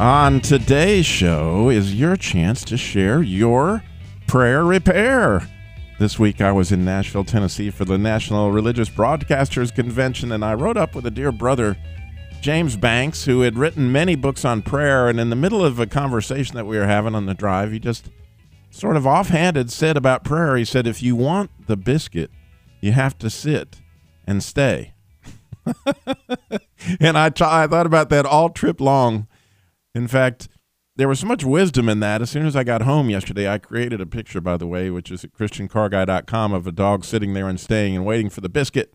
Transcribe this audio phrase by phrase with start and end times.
[0.00, 3.84] On today's show is your chance to share your
[4.26, 5.48] prayer repair.
[6.00, 10.54] This week I was in Nashville, Tennessee for the National Religious Broadcasters Convention, and I
[10.54, 11.76] rode up with a dear brother,
[12.40, 15.08] James Banks, who had written many books on prayer.
[15.08, 17.78] And in the middle of a conversation that we were having on the drive, he
[17.78, 18.10] just
[18.70, 22.32] sort of offhanded said about prayer, he said, If you want the biscuit,
[22.80, 23.80] you have to sit
[24.26, 24.92] and stay.
[26.98, 29.28] and I, t- I thought about that all trip long
[29.94, 30.48] in fact,
[30.96, 32.22] there was so much wisdom in that.
[32.22, 35.10] As soon as I got home yesterday, I created a picture, by the way, which
[35.10, 38.94] is at ChristianCarGuy.com, of a dog sitting there and staying and waiting for the biscuit.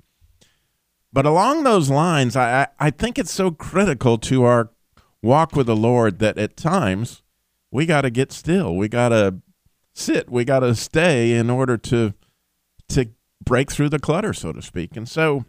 [1.12, 4.70] But along those lines, I, I think it's so critical to our
[5.22, 7.24] walk with the Lord that at times
[7.72, 8.76] we got to get still.
[8.76, 9.42] We got to
[9.94, 10.30] sit.
[10.30, 12.14] We got to stay in order to
[12.90, 13.06] to
[13.44, 14.98] break through the clutter, so to speak.
[14.98, 15.46] And so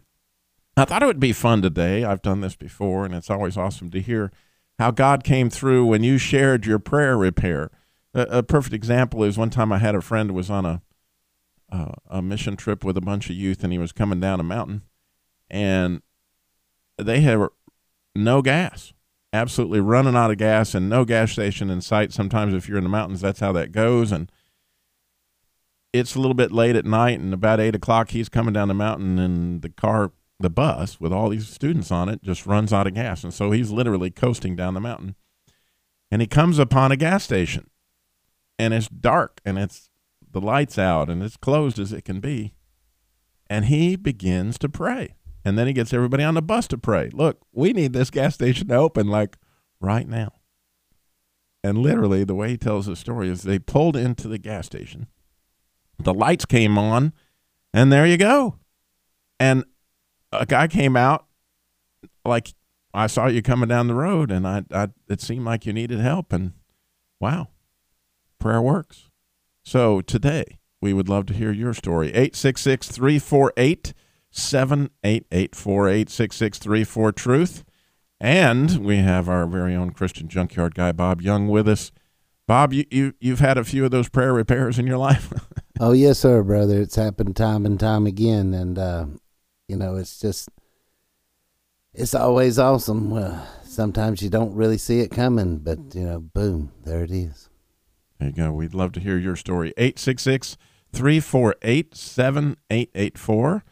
[0.77, 2.03] I thought it would be fun today.
[2.03, 4.31] I've done this before, and it's always awesome to hear
[4.81, 7.69] how God came through when you shared your prayer repair.
[8.15, 10.81] A, a perfect example is one time I had a friend who was on a
[12.07, 14.81] a mission trip with a bunch of youth, and he was coming down a mountain,
[15.49, 16.01] and
[16.97, 17.47] they had
[18.13, 18.91] no gas,
[19.31, 22.11] absolutely running out of gas, and no gas station in sight.
[22.11, 24.29] Sometimes, if you're in the mountains, that's how that goes, and
[25.93, 28.73] it's a little bit late at night, and about eight o'clock, he's coming down the
[28.73, 30.11] mountain, and the car
[30.41, 33.23] the bus with all these students on it just runs out of gas.
[33.23, 35.15] And so he's literally coasting down the mountain.
[36.11, 37.69] And he comes upon a gas station.
[38.59, 39.89] And it's dark and it's
[40.29, 42.53] the lights out and it's closed as it can be.
[43.47, 45.15] And he begins to pray.
[45.43, 47.09] And then he gets everybody on the bus to pray.
[47.11, 49.37] Look, we need this gas station to open like
[49.79, 50.33] right now.
[51.63, 55.07] And literally, the way he tells the story is they pulled into the gas station,
[55.99, 57.13] the lights came on,
[57.73, 58.55] and there you go.
[59.39, 59.65] And
[60.31, 61.25] a guy came out
[62.25, 62.53] like
[62.93, 65.99] I saw you coming down the road and I, I it seemed like you needed
[65.99, 66.53] help and
[67.19, 67.49] wow
[68.39, 69.09] prayer works.
[69.63, 72.07] So today we would love to hear your story.
[72.09, 73.93] 866 348
[74.33, 77.63] 7884 866 34 truth
[78.19, 81.91] and we have our very own Christian junkyard guy Bob Young with us.
[82.47, 85.31] Bob you, you you've had a few of those prayer repairs in your life?
[85.79, 86.79] Oh yes sir brother.
[86.79, 89.05] It's happened time and time again and uh,
[89.71, 90.49] you know, it's just
[91.93, 93.09] it's always awesome.
[93.09, 95.95] Well, sometimes you don't really see it coming, but mm.
[95.95, 97.49] you know, boom, there it is.
[98.19, 98.51] There you go.
[98.51, 99.69] We'd love to hear your story.
[99.77, 100.57] 866
[100.91, 103.63] 348 7884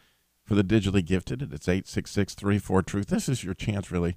[0.42, 1.42] for the digitally gifted.
[1.42, 3.06] It's 866 34 Truth.
[3.08, 4.16] This is your chance, really,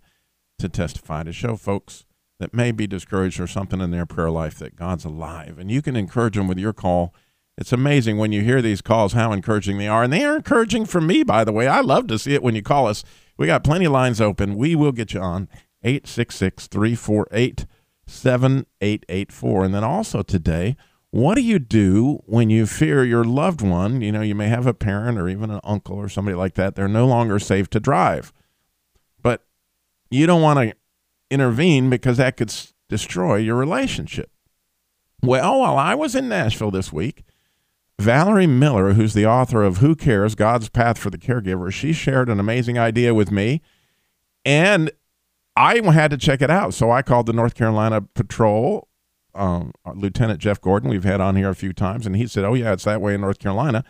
[0.59, 2.05] to testify, to show folks
[2.39, 5.59] that may be discouraged or something in their prayer life that God's alive.
[5.59, 7.13] And you can encourage them with your call
[7.58, 10.03] it's amazing when you hear these calls how encouraging they are.
[10.03, 11.68] And they are encouraging for me, by the way.
[11.68, 13.03] I love to see it when you call us.
[13.38, 14.56] We got plenty of lines open.
[14.56, 15.47] We will get you on
[15.84, 17.66] 866 348
[18.06, 19.66] 7884.
[19.66, 20.75] And then also today,
[21.12, 24.02] what do you do when you fear your loved one?
[24.02, 26.75] You know, you may have a parent or even an uncle or somebody like that.
[26.75, 28.34] They're no longer safe to drive.
[29.22, 29.46] But
[30.09, 30.75] you don't want to
[31.30, 34.31] intervene because that could s- destroy your relationship.
[35.22, 37.24] Well, while I was in Nashville this week,
[38.03, 42.30] Valerie Miller, who's the author of Who Cares God's Path for the Caregiver, she shared
[42.30, 43.62] an amazing idea with me.
[44.44, 44.91] And
[45.56, 46.74] I had to check it out.
[46.74, 48.90] So I called the North Carolina Patrol,
[49.34, 52.53] um, Lieutenant Jeff Gordon, we've had on here a few times, and he said, Oh,
[52.53, 53.86] yeah, it's that way in North Carolina.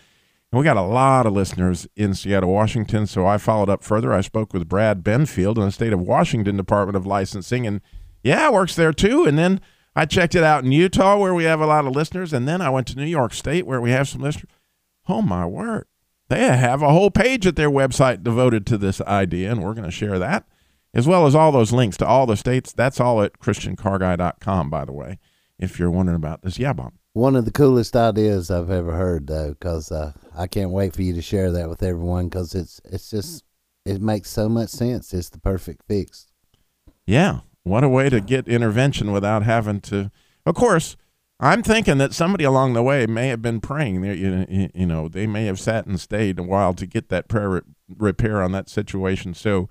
[0.52, 3.08] And we got a lot of listeners in Seattle, Washington.
[3.08, 4.14] So I followed up further.
[4.14, 7.82] I spoke with Brad Benfield in the state of Washington Department of Licensing, and
[8.24, 9.26] yeah, works there too.
[9.26, 9.60] And then
[9.96, 12.62] I checked it out in Utah where we have a lot of listeners, and then
[12.62, 14.50] I went to New York State where we have some listeners.
[15.08, 15.86] Oh my word.
[16.30, 19.86] They have a whole page at their website devoted to this idea, and we're going
[19.86, 20.48] to share that,
[20.94, 22.74] as well as all those links to all the states.
[22.74, 25.20] That's all at ChristianCarGuy.com, by the way,
[25.60, 26.58] if you're wondering about this.
[26.58, 26.94] Yeah, Bob.
[27.12, 31.04] One of the coolest ideas I've ever heard, though, because uh, I can't wait for
[31.04, 33.44] you to share that with everyone because it's it's just
[33.86, 35.14] it makes so much sense.
[35.14, 36.26] It's the perfect fix.
[37.06, 40.12] Yeah, what a way to get intervention without having to.
[40.46, 40.98] Of course,
[41.40, 44.04] I'm thinking that somebody along the way may have been praying.
[44.04, 47.64] You, know, they may have sat and stayed a while to get that prayer
[47.98, 49.34] repair on that situation.
[49.34, 49.68] So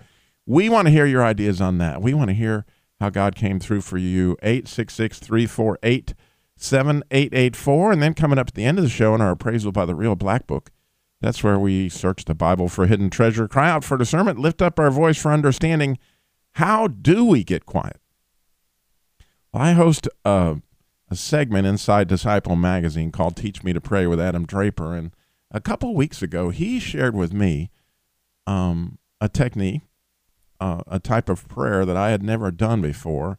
[0.47, 2.03] we want to hear your ideas on that.
[2.03, 2.67] We want to hear
[3.01, 4.37] how God came through for you.
[4.43, 6.15] 866 348
[6.57, 7.93] 7884.
[7.93, 9.95] And then coming up at the end of the show in our appraisal by the
[9.95, 10.71] Real Black Book,
[11.21, 14.79] that's where we search the Bible for hidden treasure, cry out for discernment, lift up
[14.79, 15.99] our voice for understanding.
[16.57, 17.99] How do we get quiet?
[19.53, 20.57] Well, I host a,
[21.11, 24.95] a segment inside Disciple Magazine called Teach Me to Pray with Adam Draper.
[24.95, 25.13] And
[25.51, 27.71] a couple weeks ago, he shared with me
[28.47, 29.83] um, a technique,
[30.61, 33.39] uh, a type of prayer that I had never done before.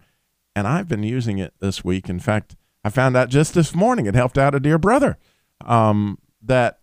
[0.56, 2.10] And I've been using it this week.
[2.10, 5.18] In fact, I found out just this morning it helped out a dear brother
[5.66, 6.80] um, that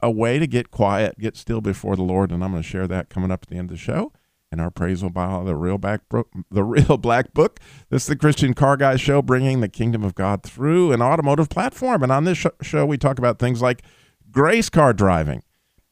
[0.00, 2.86] a way to get quiet, get still before the Lord, and I'm going to share
[2.86, 4.12] that coming up at the end of the show
[4.52, 7.60] in our appraisal by the real black book, the real black book.
[7.90, 11.48] This is the Christian Car Guy Show, bringing the kingdom of God through an automotive
[11.48, 12.02] platform.
[12.02, 13.82] And on this sh- show, we talk about things like
[14.30, 15.42] grace car driving,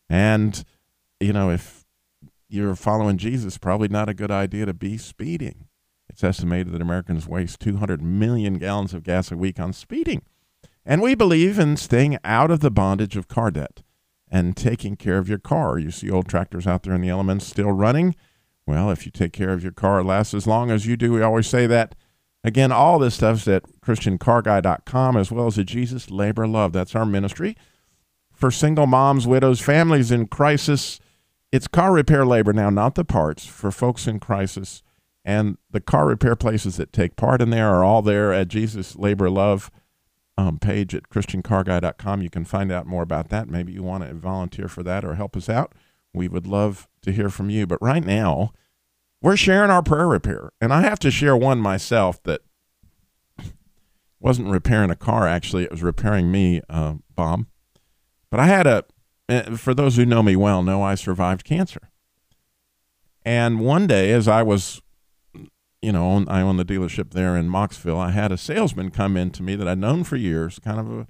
[0.09, 0.65] and
[1.21, 1.85] you know, if
[2.49, 5.67] you're following Jesus, probably not a good idea to be speeding.
[6.09, 10.23] It's estimated that Americans waste 200 million gallons of gas a week on speeding.
[10.85, 13.83] And we believe in staying out of the bondage of car debt
[14.31, 15.79] and taking care of your car.
[15.79, 18.15] You see old tractors out there in the elements still running.
[18.67, 21.13] Well, if you take care of your car, it lasts as long as you do.
[21.13, 21.95] We always say that.
[22.43, 26.73] Again, all this stuff's at ChristianCarGuy.com as well as at Jesus Labor Love.
[26.73, 27.57] That's our ministry.
[28.33, 31.01] For single moms, widows, families in crisis,
[31.51, 33.47] it's car repair labor now, not the parts.
[33.47, 34.83] For folks in crisis,
[35.25, 38.95] and the car repair places that take part in there are all there at Jesus
[38.97, 39.71] Labor Love
[40.37, 42.23] um, page at ChristianCarGuy.com.
[42.23, 43.49] You can find out more about that.
[43.49, 45.73] Maybe you want to volunteer for that or help us out.
[46.15, 47.67] We would love to hear from you.
[47.67, 48.53] But right now,
[49.21, 50.53] we're sharing our prayer repair.
[50.61, 52.43] And I have to share one myself that
[54.21, 55.65] wasn't repairing a car, actually.
[55.65, 57.47] It was repairing me, uh, Bob.
[58.31, 58.85] But I had a,
[59.29, 61.91] eh, for those who know me well, know I survived cancer.
[63.25, 64.83] And one day, as I was
[65.85, 67.99] you know, I own the dealership there in Mocksville.
[67.99, 70.91] I had a salesman come in to me that I'd known for years, kind of
[70.91, 71.07] a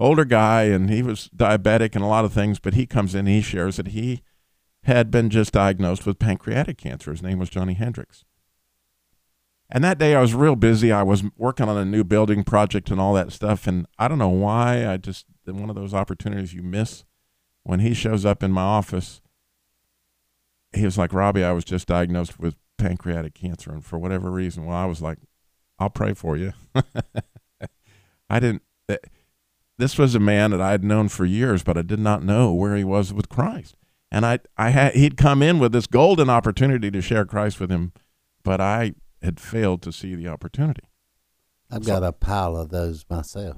[0.00, 2.58] older guy, and he was diabetic and a lot of things.
[2.58, 4.22] But he comes in, he shares that he
[4.84, 7.10] had been just diagnosed with pancreatic cancer.
[7.10, 8.24] His name was Johnny Hendricks.
[9.70, 10.92] And that day I was real busy.
[10.92, 13.66] I was working on a new building project and all that stuff.
[13.66, 14.86] And I don't know why.
[14.86, 17.04] I just, one of those opportunities you miss
[17.62, 19.20] when he shows up in my office.
[20.72, 24.66] He was like, Robbie, I was just diagnosed with pancreatic cancer, and for whatever reason,
[24.66, 25.18] well, I was like,
[25.78, 26.52] I'll pray for you.
[28.30, 28.62] I didn't.
[28.88, 28.96] Eh,
[29.78, 32.52] this was a man that I had known for years, but I did not know
[32.52, 33.76] where he was with Christ.
[34.14, 37.68] And I, I had he'd come in with this golden opportunity to share Christ with
[37.68, 37.92] him,
[38.44, 40.84] but I had failed to see the opportunity.
[41.68, 43.56] I've got a pile of those myself.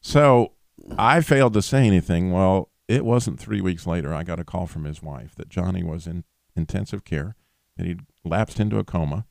[0.00, 0.52] So
[0.96, 2.32] I failed to say anything.
[2.32, 4.14] Well, it wasn't three weeks later.
[4.14, 6.24] I got a call from his wife that Johnny was in
[6.56, 7.36] intensive care
[7.76, 9.26] that he'd lapsed into a coma.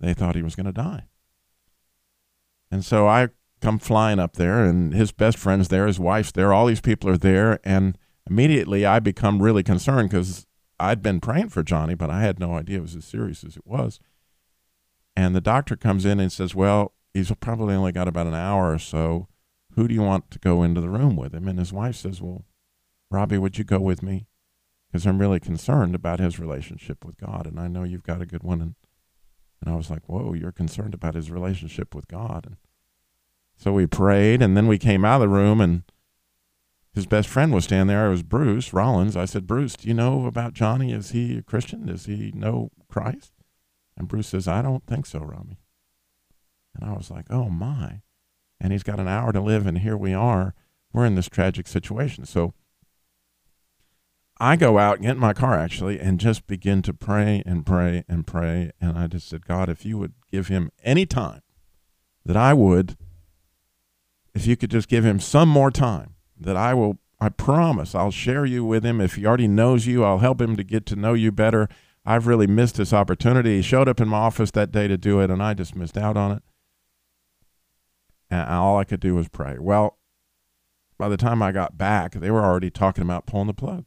[0.00, 1.04] They thought he was going to die.
[2.68, 3.28] And so I
[3.60, 7.08] come flying up there, and his best friend's there, his wife's there, all these people
[7.08, 7.60] are there.
[7.62, 7.96] And
[8.28, 10.46] immediately I become really concerned because
[10.78, 13.56] I'd been praying for Johnny, but I had no idea it was as serious as
[13.56, 13.98] it was.
[15.16, 18.72] And the doctor comes in and says, Well, he's probably only got about an hour
[18.72, 19.28] or so.
[19.74, 21.48] Who do you want to go into the room with him?
[21.48, 22.44] And his wife says, Well,
[23.10, 24.26] Robbie, would you go with me?
[24.96, 28.26] because I'm really concerned about his relationship with God, and I know you've got a
[28.26, 28.60] good one.
[28.60, 28.74] And
[29.60, 32.56] and I was like, whoa, you're concerned about his relationship with God, and
[33.56, 35.82] so we prayed, and then we came out of the room, and
[36.96, 38.06] his best friend was standing there.
[38.06, 39.18] It was Bruce Rollins.
[39.18, 40.92] I said, Bruce, do you know about Johnny?
[40.92, 41.84] Is he a Christian?
[41.84, 43.34] Does he know Christ?
[43.98, 45.58] And Bruce says, I don't think so, Robbie.
[46.74, 48.00] And I was like, oh my.
[48.58, 50.54] And he's got an hour to live, and here we are.
[50.90, 52.24] We're in this tragic situation.
[52.24, 52.54] So
[54.40, 58.04] I go out, get in my car actually, and just begin to pray and pray
[58.08, 58.72] and pray.
[58.80, 61.42] And I just said, God, if you would give him any time,
[62.24, 62.96] that I would,
[64.34, 68.10] if you could just give him some more time, that I will, I promise I'll
[68.10, 69.00] share you with him.
[69.00, 71.68] If he already knows you, I'll help him to get to know you better.
[72.04, 73.56] I've really missed this opportunity.
[73.56, 75.96] He showed up in my office that day to do it, and I just missed
[75.96, 76.42] out on it.
[78.30, 79.56] And all I could do was pray.
[79.58, 79.98] Well,
[80.98, 83.84] by the time I got back, they were already talking about pulling the plug.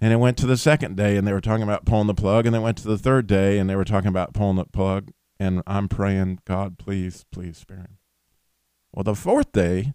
[0.00, 2.46] And it went to the second day and they were talking about pulling the plug.
[2.46, 5.10] And then went to the third day and they were talking about pulling the plug.
[5.38, 7.99] And I'm praying, God, please, please spare him.
[8.92, 9.94] Well, the fourth day,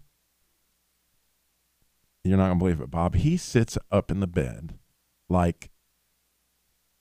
[2.24, 3.14] you're not going to believe it, Bob.
[3.14, 4.78] He sits up in the bed
[5.28, 5.70] like,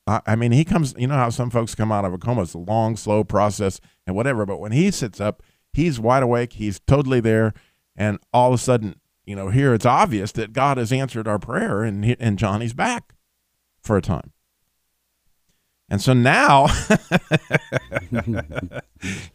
[0.08, 2.44] I, I mean, he comes, you know how some folks come out of a coma.
[2.44, 4.46] It's a long, slow process and whatever.
[4.46, 5.42] But when he sits up,
[5.74, 6.54] he's wide awake.
[6.54, 7.54] He's totally there.
[7.96, 11.40] And all of a sudden, you know, here it's obvious that God has answered our
[11.40, 13.16] prayer and, and Johnny's back
[13.82, 14.32] for a time.
[15.88, 16.66] And so now,
[18.12, 18.22] you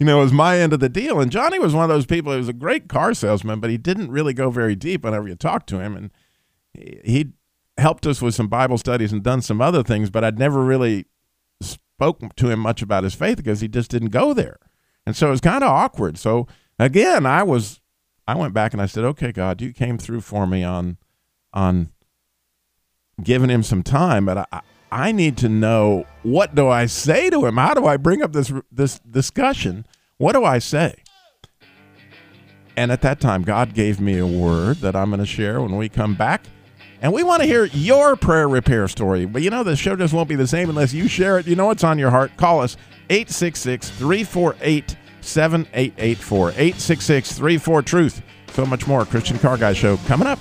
[0.01, 1.21] know, it was my end of the deal.
[1.21, 3.79] And Johnny was one of those people, he was a great car salesman, but he
[3.79, 5.97] didn't really go very deep whenever you talked to him.
[5.97, 6.11] And
[6.75, 7.33] he
[7.79, 11.07] helped us with some Bible studies and done some other things, but I'd never really
[11.61, 14.59] spoke to him much about his faith because he just didn't go there.
[15.07, 16.19] And so it was kind of awkward.
[16.19, 16.49] So
[16.81, 17.81] again, I was,
[18.27, 20.99] I went back and I said, okay, God, you came through for me on,
[21.53, 21.91] on
[23.23, 24.61] giving him some time, but I,
[24.93, 27.57] I need to know what do I say to him?
[27.57, 29.87] How do I bring up this this discussion?
[30.19, 30.97] What do I say?
[32.77, 35.77] And at that time, God gave me a word that I'm going to share when
[35.77, 36.45] we come back.
[37.03, 39.25] And we want to hear your prayer repair story.
[39.25, 41.47] But you know, the show just won't be the same unless you share it.
[41.47, 42.37] You know what's on your heart.
[42.37, 42.77] Call us
[43.09, 46.49] 866 348 7884.
[46.51, 48.23] 866 34 Truth.
[48.53, 49.05] So much more.
[49.05, 50.39] Christian Car Guy Show coming up.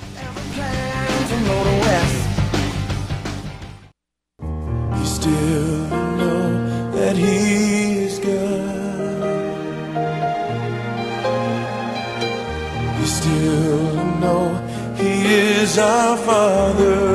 [5.22, 9.20] Still know that He is God.
[13.00, 14.46] You still know
[14.96, 17.09] He is our Father.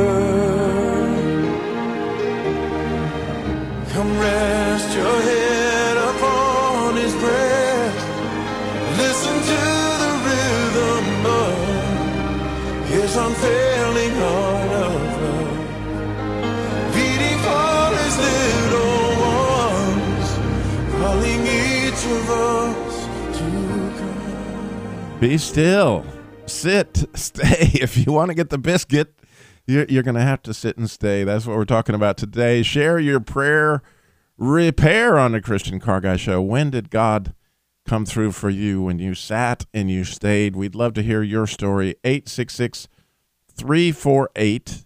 [25.25, 26.05] Be still.
[26.45, 27.09] Sit.
[27.15, 27.71] Stay.
[27.81, 29.15] If you want to get the biscuit,
[29.67, 31.25] you're, you're going to have to sit and stay.
[31.25, 32.63] That's what we're talking about today.
[32.63, 33.83] Share your prayer
[34.37, 36.43] repair on the Christian Car Guy Show.
[36.43, 37.33] When did God
[37.87, 40.57] come through for you when you sat and you stayed?
[40.57, 41.95] We'd love to hear your story.
[42.05, 42.87] 866
[43.55, 44.85] 348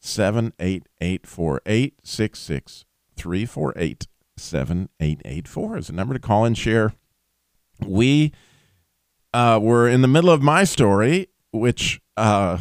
[0.00, 1.60] 7884.
[1.64, 6.94] 866 348 7884 is the number to call and share.
[7.86, 8.32] We
[9.32, 12.58] uh, we're in the middle of my story, which uh,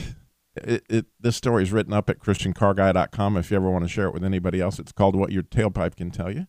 [0.55, 3.37] it, it, this story is written up at christiancarguy.com.
[3.37, 5.95] If you ever want to share it with anybody else, it's called What Your Tailpipe
[5.95, 6.47] Can Tell You,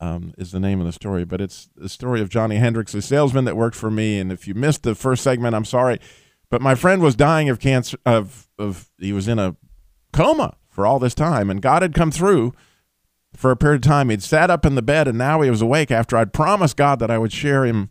[0.00, 1.24] um, is the name of the story.
[1.24, 4.18] But it's the story of Johnny Hendricks, a salesman that worked for me.
[4.18, 6.00] And if you missed the first segment, I'm sorry.
[6.50, 9.56] But my friend was dying of cancer, of, of he was in a
[10.12, 11.50] coma for all this time.
[11.50, 12.52] And God had come through
[13.34, 14.10] for a period of time.
[14.10, 16.98] He'd sat up in the bed and now he was awake after I'd promised God
[17.00, 17.90] that I would share him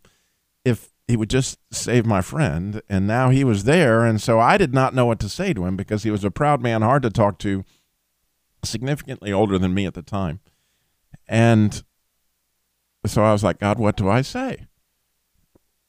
[1.08, 2.82] he would just save my friend.
[2.90, 4.04] And now he was there.
[4.06, 6.32] And so I did not know what to say to him because he was a
[6.32, 7.64] proud man, hard to talk to,
[8.64, 10.40] significantly older than me at the time.
[11.28, 11.84] And
[13.06, 14.68] so I was like, God, what do I say?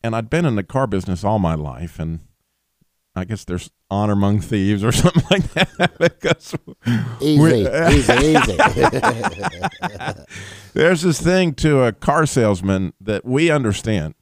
[0.02, 1.98] And I'd been in the car business all my life.
[1.98, 2.20] And
[3.14, 5.96] I guess there's honor among thieves or something like that.
[5.98, 6.54] because
[7.20, 8.58] Easy, easy, easy.
[10.74, 14.14] There's this thing to a car salesman that we understand,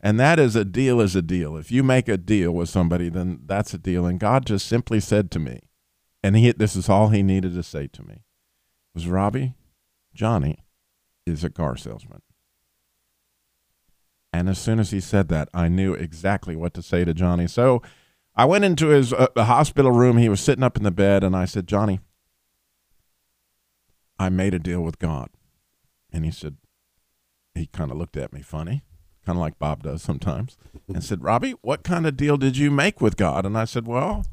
[0.00, 1.56] and that is a deal is a deal.
[1.56, 4.06] If you make a deal with somebody, then that's a deal.
[4.06, 5.60] And God just simply said to me,
[6.22, 8.24] and he this is all he needed to say to me,
[8.94, 9.54] was Robbie,
[10.14, 10.64] Johnny
[11.26, 12.22] is a car salesman.
[14.32, 17.46] And as soon as he said that, I knew exactly what to say to Johnny.
[17.46, 17.82] So
[18.36, 20.18] I went into his uh, hospital room.
[20.18, 22.00] He was sitting up in the bed, and I said, Johnny,
[24.18, 25.30] I made a deal with God.
[26.12, 26.56] And he said,
[27.54, 28.82] he kind of looked at me funny,
[29.28, 30.56] kind of like Bob does sometimes,
[30.88, 33.44] and said, Robbie, what kind of deal did you make with God?
[33.44, 34.24] And I said, well,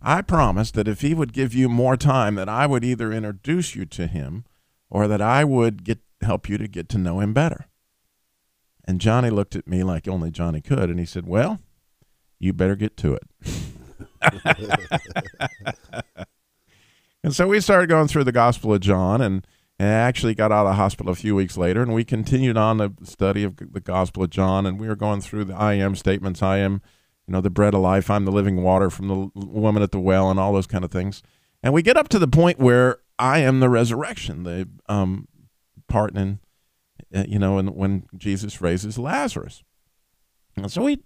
[0.00, 3.74] I promised that if he would give you more time, that I would either introduce
[3.74, 4.44] you to him
[4.88, 7.66] or that I would get help you to get to know him better.
[8.84, 11.58] And Johnny looked at me like only Johnny could, and he said, well,
[12.38, 13.24] you better get to it.
[17.26, 19.44] And so we started going through the Gospel of John, and,
[19.78, 22.56] and I actually got out of the hospital a few weeks later, and we continued
[22.56, 25.74] on the study of the Gospel of John, and we were going through the I
[25.74, 26.42] am statements.
[26.42, 26.80] I am,
[27.26, 28.10] you know, the bread of life.
[28.10, 30.90] I'm the living water from the woman at the well, and all those kind of
[30.90, 31.22] things.
[31.62, 35.28] And we get up to the point where I am the resurrection, the um,
[35.88, 36.38] part in,
[37.14, 39.62] uh, you know, and when Jesus raises Lazarus.
[40.56, 41.02] And so we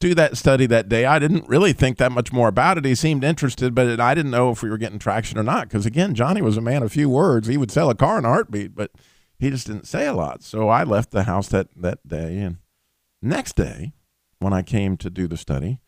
[0.00, 1.04] do that study that day.
[1.04, 2.86] I didn't really think that much more about it.
[2.86, 5.68] He seemed interested, but I didn't know if we were getting traction or not.
[5.68, 7.46] Because again, Johnny was a man of few words.
[7.46, 8.92] He would sell a car in a heartbeat, but
[9.38, 10.42] he just didn't say a lot.
[10.42, 12.38] So I left the house that that day.
[12.38, 12.56] And
[13.20, 13.92] next day,
[14.38, 15.80] when I came to do the study,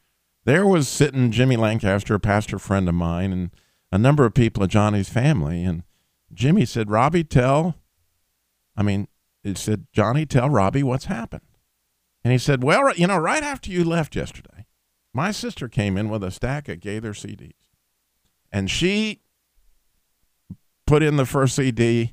[0.45, 3.50] there was sitting Jimmy Lancaster, a pastor friend of mine, and
[3.90, 5.64] a number of people of Johnny's family.
[5.64, 5.85] And
[6.35, 7.76] Jimmy said, "Robbie, tell."
[8.76, 9.09] I mean,
[9.42, 11.42] he said, "Johnny, tell Robbie what's happened."
[12.25, 14.67] And he said, Well, you know, right after you left yesterday,
[15.12, 17.52] my sister came in with a stack of Gaither CDs.
[18.50, 19.23] And she
[20.87, 22.12] put in the first CD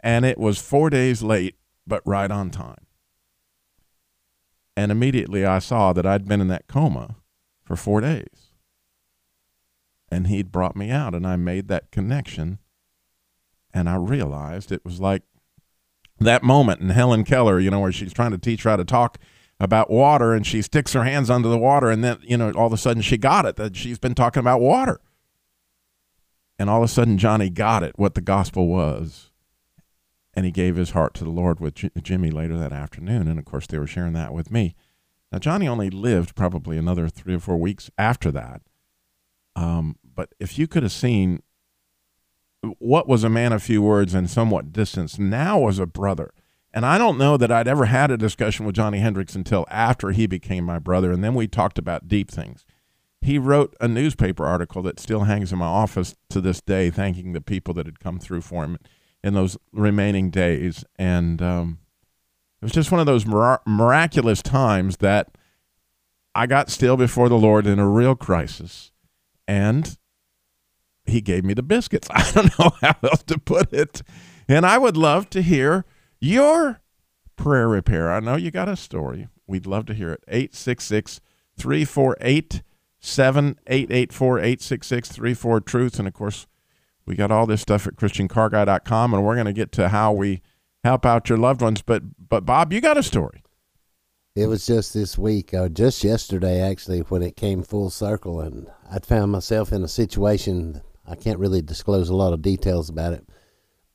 [0.00, 2.86] and it was four days late, but right on time.
[4.76, 7.16] And immediately I saw that I'd been in that coma
[7.64, 8.52] for four days.
[10.10, 12.60] And he'd brought me out, and I made that connection.
[13.74, 15.22] And I realized it was like
[16.20, 18.84] that moment in Helen Keller, you know, where she's trying to teach her how to
[18.84, 19.18] talk
[19.60, 22.66] about water and she sticks her hands under the water and then, you know, all
[22.66, 25.00] of a sudden she got it that she's been talking about water.
[26.58, 29.30] And all of a sudden Johnny got it, what the gospel was.
[30.34, 33.26] And he gave his heart to the Lord with J- Jimmy later that afternoon.
[33.26, 34.76] And of course, they were sharing that with me.
[35.32, 38.62] Now, Johnny only lived probably another three or four weeks after that.
[39.56, 41.42] Um, but if you could have seen
[42.78, 46.32] what was a man of few words and somewhat distance, now was a brother.
[46.72, 50.10] And I don't know that I'd ever had a discussion with Johnny Hendricks until after
[50.10, 51.10] he became my brother.
[51.10, 52.64] And then we talked about deep things.
[53.20, 57.32] He wrote a newspaper article that still hangs in my office to this day, thanking
[57.32, 58.78] the people that had come through for him
[59.24, 60.84] in those remaining days.
[60.96, 61.78] And um,
[62.60, 65.36] it was just one of those mir- miraculous times that
[66.34, 68.92] I got still before the Lord in a real crisis.
[69.48, 69.98] And
[71.06, 72.08] he gave me the biscuits.
[72.14, 74.02] I don't know how else to put it.
[74.46, 75.84] And I would love to hear
[76.20, 76.80] your
[77.36, 78.10] prayer repair.
[78.10, 79.28] I know you got a story.
[79.46, 80.24] We'd love to hear it.
[80.28, 81.20] 866
[81.56, 82.62] 348
[83.00, 85.98] 7884 866 34 Truth.
[85.98, 86.46] And of course,
[87.06, 90.42] we got all this stuff at ChristianCarGuy.com, and we're going to get to how we
[90.84, 91.80] help out your loved ones.
[91.80, 93.42] But, but Bob, you got a story.
[94.36, 98.68] It was just this week, or just yesterday, actually, when it came full circle, and
[98.90, 100.82] I found myself in a situation.
[101.06, 103.26] I can't really disclose a lot of details about it,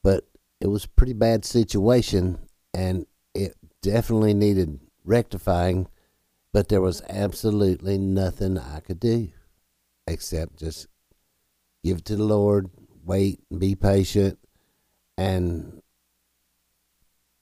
[0.02, 0.28] but
[0.64, 2.40] it was a pretty bad situation,
[2.74, 3.06] and
[3.36, 5.90] it definitely needed rectifying.
[6.54, 9.30] But there was absolutely nothing I could do
[10.08, 10.88] except just
[11.84, 12.70] give it to the Lord,
[13.04, 14.40] wait, and be patient,
[15.18, 15.82] and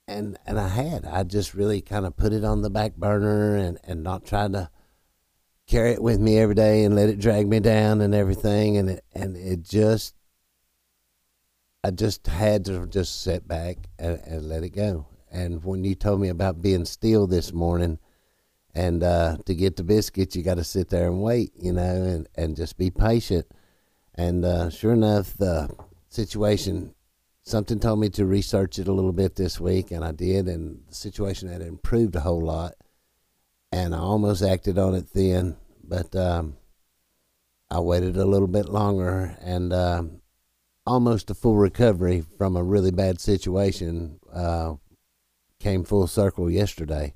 [0.08, 1.06] and and I had.
[1.06, 4.54] I just really kind of put it on the back burner and and not tried
[4.54, 4.72] to
[5.68, 8.90] carry it with me every day and let it drag me down and everything and
[8.90, 10.16] it and it just
[11.83, 15.07] I just had to just sit back and, and let it go.
[15.31, 17.98] And when you told me about being still this morning
[18.75, 21.81] and uh, to get the biscuits you got to sit there and wait, you know,
[21.81, 23.48] and, and just be patient.
[24.15, 25.70] And uh, sure enough, the
[26.09, 26.94] situation
[27.44, 30.81] something told me to research it a little bit this week, and I did, and
[30.87, 32.74] the situation had improved a whole lot.
[33.72, 36.57] And I almost acted on it then, but um,
[37.70, 40.21] I waited a little bit longer, and um,
[40.92, 44.74] almost a full recovery from a really bad situation uh,
[45.60, 47.14] came full circle yesterday.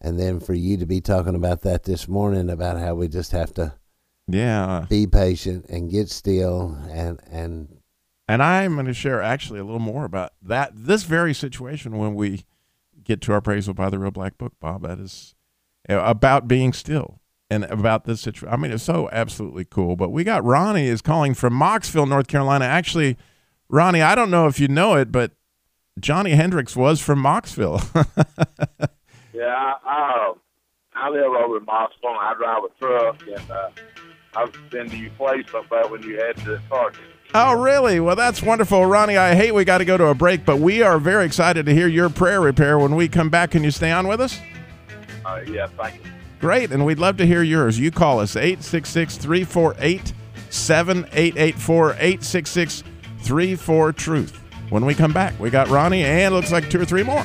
[0.00, 3.32] And then for you to be talking about that this morning about how we just
[3.32, 3.74] have to
[4.26, 4.86] Yeah.
[4.88, 7.78] be patient and get still and and
[8.28, 12.14] And I'm going to share actually a little more about that, this very situation when
[12.16, 12.44] we
[13.04, 14.82] get to our appraisal by the Real Black Book, Bob.
[14.82, 15.36] That is
[15.88, 18.52] uh, about being still and about this situation.
[18.52, 19.96] I mean, it's so absolutely cool.
[19.96, 22.64] But we got Ronnie is calling from Mocksville, North Carolina.
[22.64, 23.16] Actually,
[23.68, 25.32] Ronnie, I don't know if you know it, but
[26.00, 27.82] Johnny Hendricks was from Mocksville.
[29.32, 30.32] Yeah, I, I,
[30.94, 32.08] I live over in Moscow.
[32.08, 33.68] and I drive a truck, and uh,
[34.34, 36.98] I've been to your place up there when you had the target.
[37.34, 38.00] oh, really?
[38.00, 39.18] Well, that's wonderful, Ronnie.
[39.18, 41.74] I hate we got to go to a break, but we are very excited to
[41.74, 43.50] hear your prayer repair when we come back.
[43.50, 44.40] Can you stay on with us?
[45.26, 46.10] Uh, yeah, thank you.
[46.40, 47.78] Great, and we'd love to hear yours.
[47.78, 50.12] You call us 866 348
[50.50, 52.84] 7884 866
[53.20, 54.40] 34 Truth.
[54.68, 57.24] When we come back, we got Ronnie and looks like two or three more.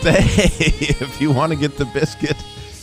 [0.00, 0.16] Stay.
[1.04, 2.36] if you want to get the biscuit,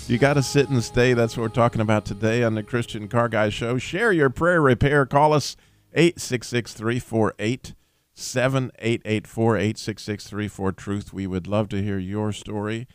[0.07, 1.13] you got to sit and stay.
[1.13, 3.79] That's what we're talking about today on the Christian Car Guy Show.
[3.79, 5.05] Share your prayer repair.
[5.07, 5.57] Call us
[5.93, 7.73] 866 348
[8.13, 11.13] 7884 866 34 Truth.
[11.13, 12.87] We would love to hear your story.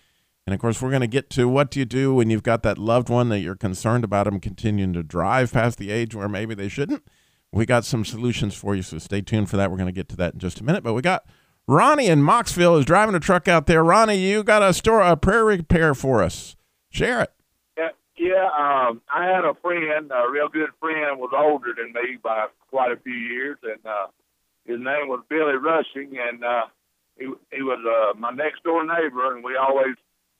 [0.46, 2.62] And of course, we're going to get to what do you do when you've got
[2.62, 6.28] that loved one that you're concerned about them continuing to drive past the age where
[6.28, 7.02] maybe they shouldn't.
[7.50, 9.70] We got some solutions for you, so stay tuned for that.
[9.70, 10.84] We're going to get to that in just a minute.
[10.84, 11.24] But we got
[11.68, 13.84] Ronnie in Mocksville is driving a truck out there.
[13.84, 16.56] Ronnie, you got a store, a prayer repair for us.
[16.90, 17.32] Share it.
[17.78, 18.46] Yeah, yeah.
[18.46, 22.90] Um, I had a friend, a real good friend, was older than me by quite
[22.90, 24.08] a few years, and uh,
[24.64, 26.66] his name was Billy Rushing, and uh,
[27.16, 29.94] he he was uh, my next door neighbor, and we always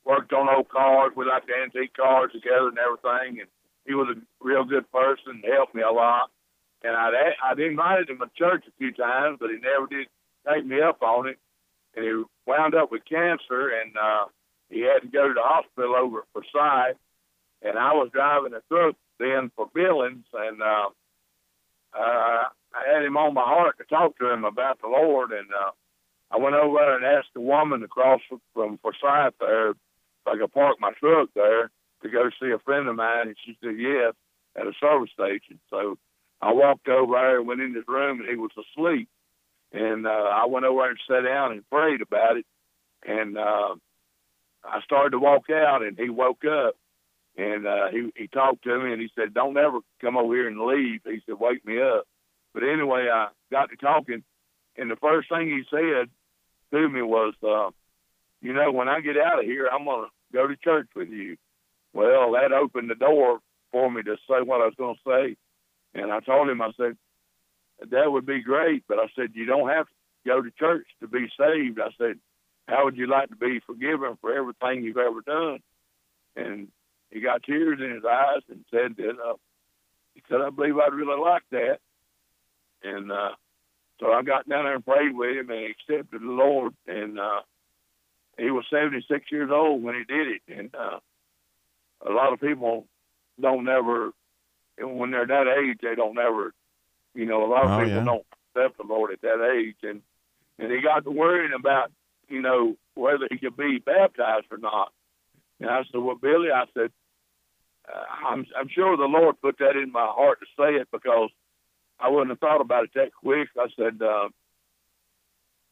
[0.04, 1.12] worked on old cars.
[1.16, 3.48] We liked antique cars together and everything, and
[3.86, 6.30] he was a real good person, helped me a lot.
[6.82, 10.08] And I'd I'd invited him to church a few times, but he never did
[10.48, 11.38] take me up on it.
[11.94, 14.24] And he wound up with cancer, and uh,
[14.70, 16.96] he had to go to the hospital over at Forsyth.
[17.62, 20.88] And I was driving a truck then for Billings, and uh,
[21.94, 25.32] uh, I had him on my heart to talk to him about the Lord.
[25.32, 25.70] And uh,
[26.30, 28.20] I went over there and asked the woman across
[28.54, 29.76] from Forsyth there if
[30.26, 31.70] I could park my truck there
[32.02, 34.14] to go see a friend of mine, and she said yes
[34.56, 35.60] at a service station.
[35.70, 35.98] So
[36.40, 39.08] I walked over there and went in his room, and he was asleep.
[39.72, 42.46] And uh, I went over and sat down and prayed about it.
[43.06, 43.74] And uh,
[44.64, 46.74] I started to walk out, and he woke up.
[47.36, 50.48] And uh, he he talked to me, and he said, "Don't ever come over here
[50.48, 52.04] and leave." He said, "Wake me up."
[52.52, 54.22] But anyway, I got to talking,
[54.76, 56.10] and the first thing he said
[56.72, 57.70] to me was, uh,
[58.42, 61.38] "You know, when I get out of here, I'm gonna go to church with you."
[61.94, 65.36] Well, that opened the door for me to say what I was going to say.
[65.94, 66.96] And I told him, I said,
[67.90, 68.84] that would be great.
[68.88, 69.92] But I said, you don't have to
[70.26, 71.80] go to church to be saved.
[71.80, 72.18] I said,
[72.68, 75.58] how would you like to be forgiven for everything you've ever done?
[76.36, 76.68] And
[77.10, 79.34] he got tears in his eyes and said that, uh,
[80.14, 81.78] he said, I believe I'd really like that.
[82.82, 83.32] And, uh,
[84.00, 86.74] so I got down there and prayed with him and accepted the Lord.
[86.86, 87.42] And, uh,
[88.38, 90.42] he was 76 years old when he did it.
[90.48, 90.98] And, uh,
[92.04, 92.86] a lot of people
[93.40, 94.12] don't never
[94.78, 96.52] when they're that age they don't never
[97.14, 98.04] you know a lot of Oh, people yeah.
[98.04, 100.02] don't accept the lord at that age and
[100.58, 101.90] and he got to worrying about
[102.28, 104.92] you know whether he could be baptized or not
[105.60, 106.90] and i said well billy i said
[107.92, 111.30] uh, i'm i'm sure the lord put that in my heart to say it because
[111.98, 114.28] i wouldn't have thought about it that quick i said uh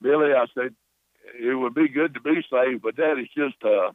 [0.03, 0.75] billy i said
[1.39, 3.93] it would be good to be saved but that is just uh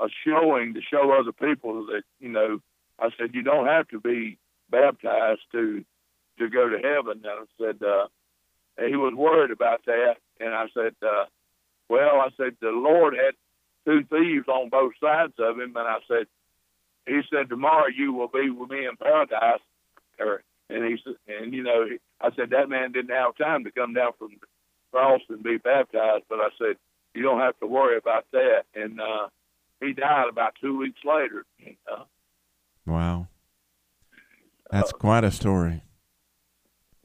[0.00, 2.60] a showing to show other people that you know
[3.00, 4.38] I said you don't have to be
[4.70, 5.84] baptized to
[6.38, 8.06] to go to heaven and I said uh
[8.86, 11.24] he was worried about that and I said uh
[11.88, 13.34] well I said the Lord had
[13.84, 16.26] two thieves on both sides of him and I said
[17.06, 19.60] he said tomorrow you will be with me in paradise
[20.18, 21.86] or and he said and you know
[22.20, 24.46] I said that man didn't have time to come down from the
[24.92, 26.76] cross and be baptized but I said
[27.14, 29.28] you don't have to worry about that and uh
[29.80, 31.44] he died about two weeks later.
[31.90, 32.02] Uh,
[32.84, 33.28] Wow.
[34.70, 35.82] That's quite a story.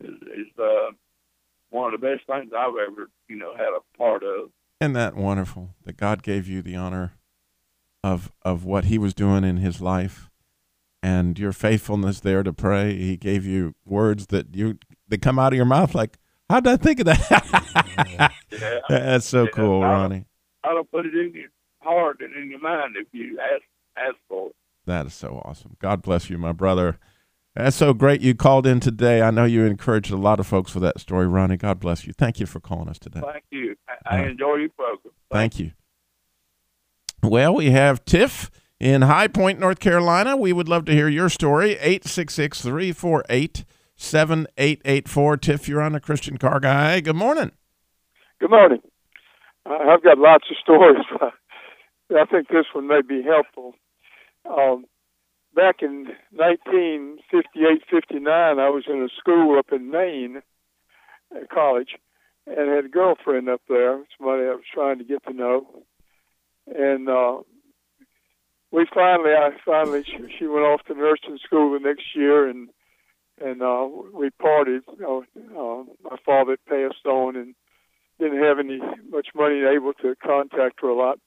[0.04, 0.92] It's, it's uh,
[1.70, 4.50] one of the best things I've ever, you know, had a part of.
[4.82, 7.14] Isn't that wonderful that God gave you the honor
[8.04, 10.30] of of what He was doing in His life,
[11.02, 12.96] and your faithfulness there to pray?
[12.96, 16.18] He gave you words that you that come out of your mouth like,
[16.50, 20.26] "How did I think of that?" Yeah, That's so Yeah, cool, I- Ronnie.
[20.64, 21.50] I don't put it in your
[21.82, 23.64] heart and in your mind if you ask
[23.98, 24.56] ask for it.
[24.86, 25.76] That is so awesome.
[25.80, 26.98] God bless you, my brother.
[27.56, 29.22] That's so great you called in today.
[29.22, 31.58] I know you encouraged a lot of folks with that story, Ronnie.
[31.58, 32.14] God bless you.
[32.14, 33.22] Thank you for calling us today.
[33.22, 33.76] Thank you.
[33.88, 35.14] I, I enjoy your program.
[35.32, 35.72] Thank you.
[37.22, 40.36] Well, we have Tiff in High Point, North Carolina.
[40.36, 41.74] We would love to hear your story.
[41.74, 45.38] 866 348 7884.
[45.38, 47.00] Tiff, you're on the Christian Car Guy.
[47.02, 47.52] Good morning.
[48.42, 48.80] Good morning.
[49.66, 51.06] I- I've got lots of stories,
[52.10, 53.76] but I think this one may be helpful.
[54.50, 54.86] Um,
[55.56, 60.42] back in 1958, 59, I was in a school up in Maine,
[61.36, 61.96] at college,
[62.48, 65.84] and had a girlfriend up there, somebody I was trying to get to know.
[66.68, 67.40] And uh,
[68.72, 72.70] we finally, I finally, she, she went off to nursing school the next year, and
[73.42, 74.84] and uh, we parted.
[74.98, 77.56] You know, uh, my father passed on, and
[78.20, 81.20] didn't have any much money able to contact her a lot.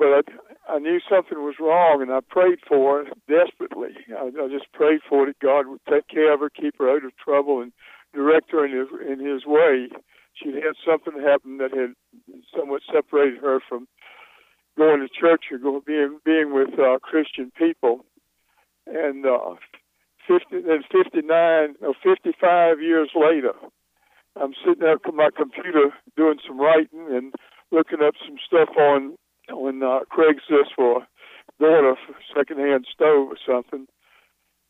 [0.00, 3.92] But I, I knew something was wrong, and I prayed for her desperately.
[4.16, 7.04] I, I just prayed for that God would take care of her, keep her out
[7.04, 7.70] of trouble, and
[8.14, 9.88] direct her in His in His way.
[10.32, 11.92] She'd had something happen that had
[12.56, 13.88] somewhat separated her from
[14.78, 18.06] going to church or going, being being with uh, Christian people.
[18.86, 19.56] And uh,
[20.26, 23.52] fifty then fifty nine or fifty five years later,
[24.40, 27.34] I'm sitting at my computer doing some writing and
[27.70, 29.16] looking up some stuff on
[29.66, 31.06] on uh, Craigslist for
[31.58, 31.94] bought a
[32.34, 33.86] secondhand stove or something,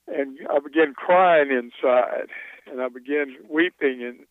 [0.08, 2.28] and I began crying inside,
[2.66, 4.26] and I began weeping and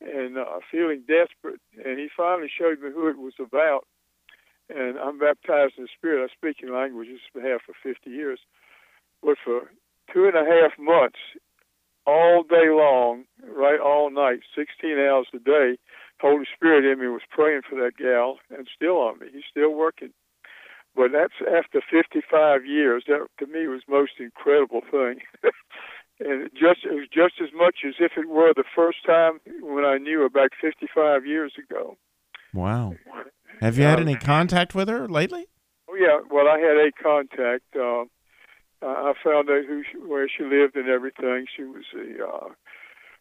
[0.00, 1.60] and uh, feeling desperate.
[1.84, 3.86] And he finally showed me who it was about.
[4.68, 6.28] And I'm baptized in the Spirit.
[6.28, 8.40] I speak in languages for half for 50 years.
[9.22, 9.70] But for
[10.12, 11.18] two and a half months,
[12.06, 15.78] all day long, right all night, 16 hours a day,
[16.22, 19.26] Holy Spirit in me was praying for that gal and still on me.
[19.32, 20.10] He's still working.
[20.94, 23.04] But that's after 55 years.
[23.08, 25.18] That to me was most incredible thing.
[26.20, 29.40] and it just it was just as much as if it were the first time
[29.60, 31.96] when I knew her back 55 years ago.
[32.54, 32.94] Wow.
[33.60, 35.46] Have you had any contact with her lately?
[35.90, 37.64] Oh yeah, well I had a contact.
[37.74, 38.04] Uh,
[38.84, 41.46] I found out who she, where she lived and everything.
[41.56, 42.48] She was the uh,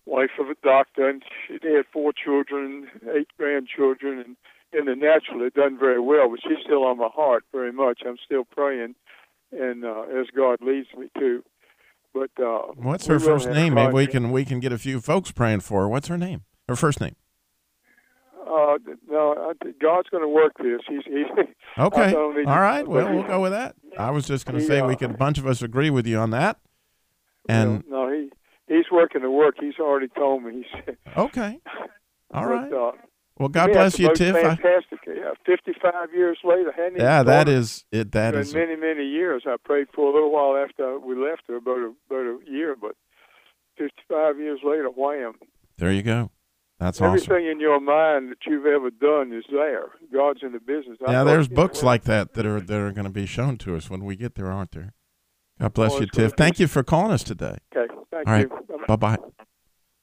[0.06, 4.36] wife of a doctor, and she they had four children, eight grandchildren, and
[4.74, 6.30] in the natural had done very well.
[6.30, 8.02] But she's still on my heart very much.
[8.06, 8.96] I'm still praying,
[9.52, 11.44] and uh, as God leads me to.
[12.14, 13.74] But uh, What's her first name?
[13.76, 15.90] Maybe we can we can get a few folks praying for her.
[15.90, 16.44] What's her name?
[16.68, 17.16] Her first name.
[18.46, 18.78] Uh,
[19.10, 20.82] no, I God's going to work this.
[20.88, 21.26] He's, he's
[21.78, 22.02] Okay.
[22.02, 23.76] I don't need All to- Well, we'll go with that.
[23.98, 26.06] I was just going to say we uh, could a bunch of us agree with
[26.06, 26.60] you on that.
[27.48, 28.30] And no, no, he
[28.72, 29.56] he's working the work.
[29.60, 30.66] He's already told me.
[30.86, 31.60] He okay.
[32.34, 32.70] All right.
[32.70, 32.78] but.
[32.78, 32.92] Uh,
[33.38, 34.36] Well, God yeah, bless you, Tiff.
[34.36, 35.00] Fantastic.
[35.08, 37.84] Yeah, 55 years later, hadn't even yeah, that started.
[37.92, 38.12] it.
[38.12, 39.44] That is many, many years.
[39.48, 42.76] I prayed for a little while after we left her, about a, about a year,
[42.80, 42.96] but
[43.78, 45.34] 55 years later, wham.
[45.78, 45.92] there.
[45.92, 46.32] You go.
[46.80, 47.14] That's awesome.
[47.14, 49.90] Everything in your mind that you've ever done is there.
[50.12, 50.98] God's in the business.
[51.08, 53.58] I Yeah, there's know, books like that that are that are going to be shown
[53.60, 54.94] to us when we get there, aren't there?
[55.62, 56.34] God bless you, Tiff.
[56.36, 57.58] Thank you for calling us today.
[57.76, 58.50] Okay, thank All right.
[58.50, 58.78] you.
[58.88, 59.16] Bye-bye.
[59.16, 59.18] Bye bye.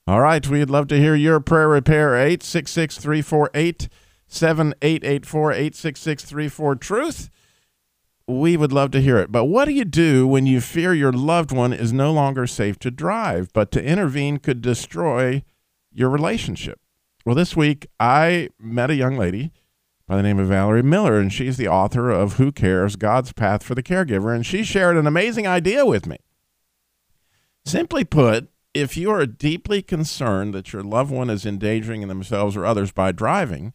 [0.06, 0.46] All right.
[0.46, 2.14] We'd love to hear your prayer repair.
[2.14, 3.88] 866 348
[4.28, 7.30] 7884 866 34 Truth.
[8.28, 9.32] We would love to hear it.
[9.32, 12.78] But what do you do when you fear your loved one is no longer safe
[12.80, 15.42] to drive, but to intervene could destroy
[15.92, 16.78] your relationship?
[17.24, 19.50] Well, this week I met a young lady
[20.08, 23.62] by the name of Valerie Miller, and she's the author of Who Cares God's Path
[23.62, 24.34] for the Caregiver.
[24.34, 26.16] And she shared an amazing idea with me.
[27.66, 32.64] Simply put, if you are deeply concerned that your loved one is endangering themselves or
[32.64, 33.74] others by driving,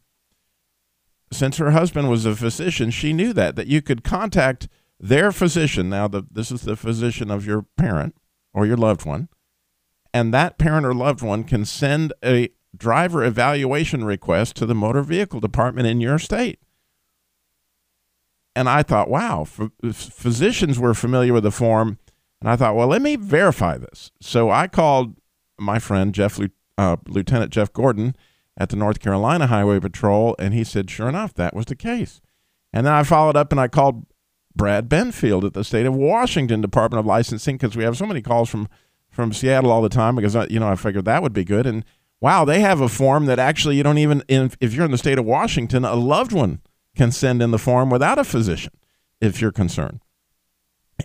[1.31, 4.67] since her husband was a physician, she knew that that you could contact
[4.99, 5.89] their physician.
[5.89, 8.15] Now, the, this is the physician of your parent
[8.53, 9.29] or your loved one,
[10.11, 15.01] and that parent or loved one can send a driver evaluation request to the motor
[15.01, 16.59] vehicle department in your state.
[18.55, 21.97] And I thought, wow, ph- physicians were familiar with the form.
[22.39, 24.11] And I thought, well, let me verify this.
[24.21, 25.15] So I called
[25.59, 26.39] my friend Jeff,
[26.77, 28.15] uh, Lieutenant Jeff Gordon
[28.57, 32.21] at the North Carolina Highway Patrol, and he said, sure enough, that was the case.
[32.71, 34.05] And then I followed up and I called
[34.55, 38.21] Brad Benfield at the state of Washington Department of Licensing because we have so many
[38.21, 38.67] calls from
[39.09, 41.67] from Seattle all the time because you know I figured that would be good.
[41.67, 41.85] And
[42.23, 45.19] wow, they have a form that actually you don't even if you're in the state
[45.19, 46.61] of Washington, a loved one
[46.95, 48.71] can send in the form without a physician
[49.19, 49.99] if you're concerned.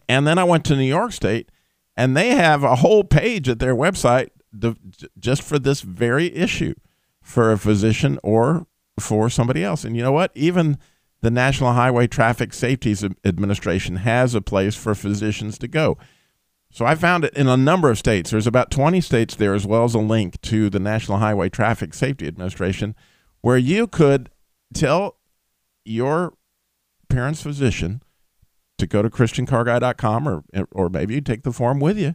[0.09, 1.51] And then I went to New York State,
[1.97, 4.29] and they have a whole page at their website
[5.19, 6.75] just for this very issue
[7.21, 8.69] for a physician or
[9.01, 9.83] for somebody else.
[9.85, 10.31] And you know what?
[10.37, 10.79] Even
[11.21, 15.99] the National Highway Traffic Safety Administration has a place for physicians to go.
[16.79, 18.31] So I found it in a number of states.
[18.31, 21.93] There's about 20 states there, as well as a link to the National Highway Traffic
[21.93, 22.95] Safety Administration,
[23.41, 24.31] where you could
[24.73, 25.17] tell
[25.85, 26.35] your
[27.09, 28.01] parent's physician
[28.79, 32.15] to go to christiancarguy.com or or maybe you take the form with you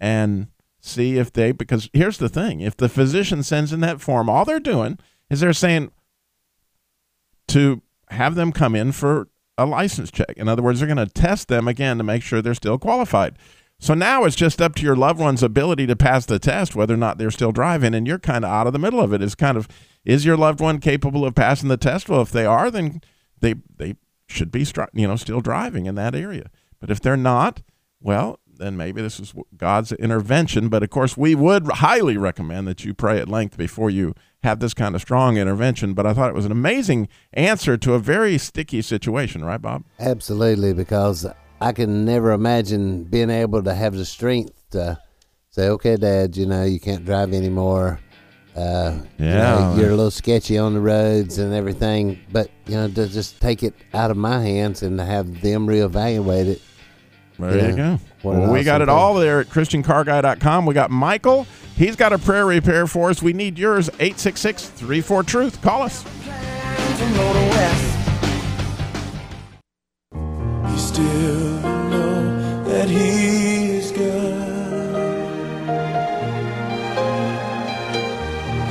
[0.00, 0.46] and
[0.80, 4.46] see if they because here's the thing if the physician sends in that form all
[4.46, 5.90] they're doing is they're saying
[7.46, 11.12] to have them come in for a license check in other words they're going to
[11.12, 13.36] test them again to make sure they're still qualified
[13.80, 16.94] so now it's just up to your loved one's ability to pass the test whether
[16.94, 19.34] or not they're still driving and you're kind of out of the middle of it's
[19.34, 19.68] kind of
[20.04, 22.08] is your loved one capable of passing the test?
[22.08, 23.00] Well if they are then
[23.40, 26.50] they they should be you know still driving in that area.
[26.80, 27.62] But if they're not
[28.00, 30.68] well then maybe this is god's intervention.
[30.68, 34.58] But of course we would highly recommend that you pray at length before you have
[34.60, 35.94] this kind of strong intervention.
[35.94, 39.84] But i thought it was an amazing answer to a very sticky situation right bob?
[40.00, 41.26] Absolutely, because
[41.60, 44.98] I can never imagine being able to have the strength to
[45.50, 48.00] say, "Okay, Dad, you know you can't drive anymore.
[48.56, 49.76] Uh, you know, Yeah.
[49.76, 53.62] you're a little sketchy on the roads and everything." But you know, to just take
[53.62, 56.60] it out of my hands and to have them reevaluate it.
[57.38, 57.68] There Yeah.
[57.68, 57.98] you go.
[58.22, 60.66] What an Well, we got it awesome all there at ChristianCarGuy.com.
[60.66, 61.46] We got Michael.
[61.76, 63.22] He's got a prayer repair for us.
[63.22, 63.88] We need yours.
[64.00, 65.62] 866 34 Truth.
[65.62, 66.04] Call us
[70.98, 74.48] still know that He is God.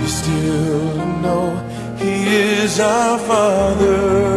[0.02, 1.46] We still know
[1.98, 4.37] He is our Father.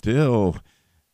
[0.00, 0.56] Still.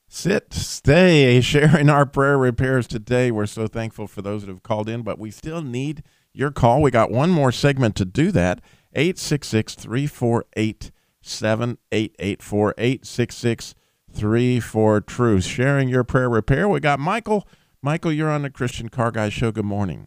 [0.09, 3.33] Sit, stay, sharing our prayer repairs today.
[3.33, 6.83] We're so thankful for those that have called in, but we still need your call.
[6.83, 8.61] We got one more segment to do that.
[8.95, 13.75] 866 348 7884 866
[14.13, 15.45] 34 Truth.
[15.45, 16.69] Sharing your prayer repair.
[16.69, 17.49] We got Michael.
[17.83, 19.51] Michael, you're on the Christian Car Guy Show.
[19.51, 20.07] Good morning.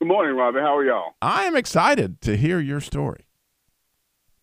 [0.00, 0.60] Good morning, Robbie.
[0.60, 1.14] How are y'all?
[1.20, 3.26] I am excited to hear your story.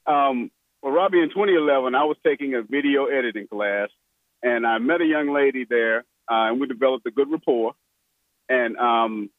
[0.06, 3.90] Um, well, Robbie, in 2011, I was taking a video editing class,
[4.42, 7.74] and I met a young lady there, uh, and we developed a good rapport.
[8.50, 9.30] And um,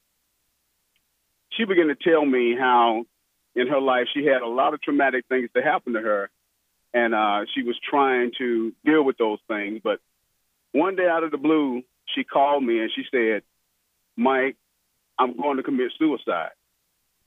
[1.50, 3.04] she began to tell me how
[3.54, 6.30] in her life she had a lot of traumatic things that happened to her,
[6.94, 9.80] and uh, she was trying to deal with those things.
[9.82, 10.00] But
[10.72, 11.82] one day out of the blue,
[12.14, 13.42] she called me and she said,
[14.16, 14.56] Mike,
[15.18, 16.50] I'm going to commit suicide.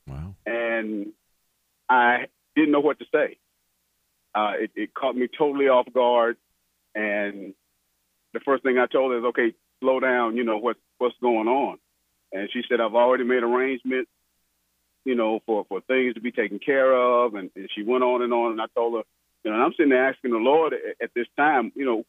[0.08, 0.36] Wow.
[0.46, 1.14] and
[1.90, 3.38] I didn't know what to say.
[4.36, 6.38] Uh, it, it caught me totally off guard,
[6.94, 7.54] and
[8.34, 10.36] the first thing I told her is, "Okay, slow down.
[10.36, 11.78] You know what what's going on."
[12.34, 14.12] And she said, "I've already made arrangements,
[15.06, 18.22] you know, for for things to be taken care of." And, and she went on
[18.22, 19.04] and on, and I told her,
[19.46, 22.04] you know, and I'm sitting there asking the Lord at, at this time, you know,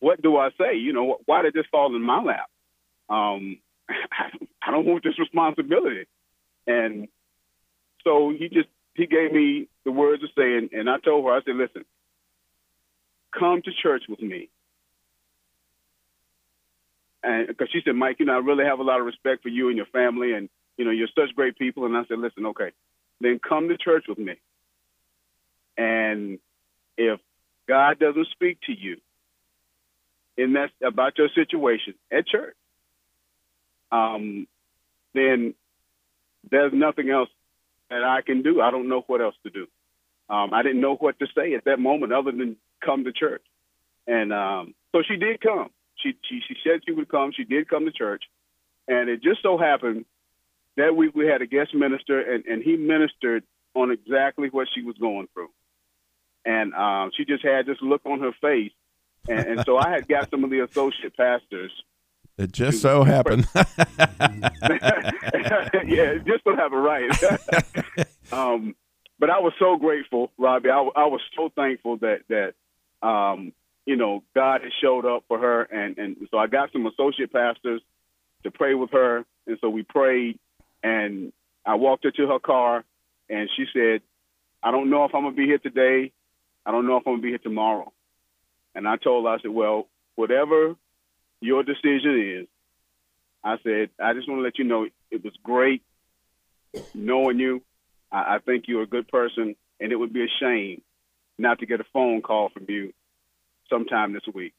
[0.00, 0.76] what do I say?
[0.76, 2.50] You know, why did this fall in my lap?
[3.08, 6.06] Um, I don't want this responsibility.
[6.66, 7.08] And
[8.04, 11.32] so he just he gave me the words to say, and, and I told her,
[11.32, 11.84] I said, listen,
[13.36, 14.48] come to church with me.
[17.22, 19.48] And because she said, Mike, you know, I really have a lot of respect for
[19.48, 21.86] you and your family, and you know, you're such great people.
[21.86, 22.72] And I said, listen, okay,
[23.20, 24.34] then come to church with me.
[25.76, 26.38] And
[26.98, 27.20] if
[27.68, 28.96] God doesn't speak to you
[30.36, 32.56] in that about your situation at church,
[33.90, 34.46] um,
[35.14, 35.54] then
[36.50, 37.28] there's nothing else
[37.92, 38.60] that I can do.
[38.60, 39.66] I don't know what else to do.
[40.28, 43.44] Um, I didn't know what to say at that moment other than come to church.
[44.06, 45.70] And um, so she did come.
[46.02, 47.32] She, she she said she would come.
[47.36, 48.24] She did come to church,
[48.88, 50.04] and it just so happened
[50.76, 54.82] that week we had a guest minister, and, and he ministered on exactly what she
[54.82, 55.50] was going through.
[56.44, 58.72] And um, she just had this look on her face,
[59.28, 61.70] and, and so I had got some of the associate pastors
[62.46, 63.46] It just so happened.
[63.54, 63.62] yeah,
[66.10, 67.10] it just have it right.
[68.32, 68.74] um,
[69.18, 70.70] but I was so grateful, Robbie.
[70.70, 72.54] I, I was so thankful that that
[73.06, 73.52] um,
[73.86, 77.32] you know God had showed up for her, and and so I got some associate
[77.32, 77.80] pastors
[78.42, 80.40] to pray with her, and so we prayed,
[80.82, 81.32] and
[81.64, 82.84] I walked her to her car,
[83.30, 84.02] and she said,
[84.62, 86.10] "I don't know if I'm gonna be here today.
[86.66, 87.92] I don't know if I'm gonna be here tomorrow."
[88.74, 90.74] And I told her, I said, "Well, whatever
[91.42, 92.48] your decision is."
[93.44, 95.82] I said, I just want to let you know it was great
[96.94, 97.62] knowing you.
[98.10, 100.82] I, I think you're a good person, and it would be a shame
[101.38, 102.92] not to get a phone call from you
[103.68, 104.52] sometime this week.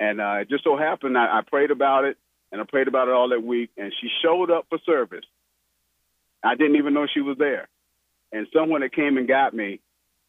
[0.00, 2.16] And uh, it just so happened I, I prayed about it,
[2.50, 5.24] and I prayed about it all that week, and she showed up for service.
[6.42, 7.68] I didn't even know she was there.
[8.32, 9.80] And someone that came and got me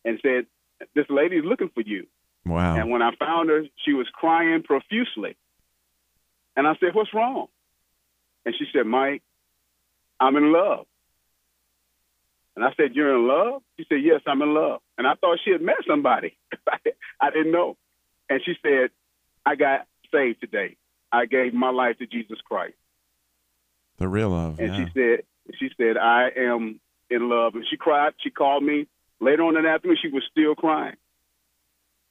[0.04, 0.48] and said,
[0.96, 2.08] This lady's looking for you.
[2.46, 2.76] wow.
[2.76, 5.38] And when I found her, she was crying profusely.
[6.60, 7.48] And I said, What's wrong?
[8.46, 9.24] And she said, Mike,
[10.20, 10.88] I'm in love.
[12.58, 13.62] And I said, You're in love?
[13.78, 14.82] She said, Yes, I'm in love.
[14.98, 16.38] And I thought she had met somebody.
[17.22, 17.78] I didn't know.
[18.30, 18.90] And she said,
[19.46, 20.76] I got saved today.
[21.14, 22.76] I gave my life to Jesus Christ.
[23.98, 24.60] the real love.
[24.60, 24.86] And yeah.
[24.86, 27.56] she said, she said, I am in love.
[27.56, 28.16] And she cried.
[28.22, 28.86] She called me
[29.22, 29.98] later on in the afternoon.
[30.02, 30.98] She was still crying.